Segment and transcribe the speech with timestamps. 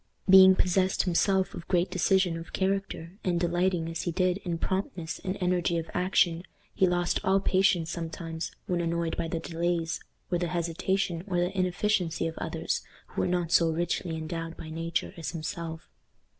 [0.27, 5.19] Being possessed himself of great decision of character, and delighting, as he did, in promptness
[5.23, 6.41] and energy of action,
[6.73, 9.99] he lost all patience sometimes, when annoyed by the delays,
[10.31, 14.71] or the hesitation, or the inefficiency of others, who were not so richly endowed by
[14.71, 15.87] nature as himself.